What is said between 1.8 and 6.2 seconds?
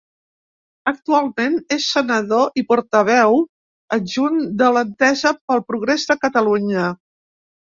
senador i portaveu adjunt de l'Entesa pel Progrés de